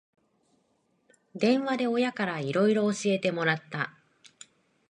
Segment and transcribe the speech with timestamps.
[1.35, 3.93] 電話で親からいろいろ教えてもらった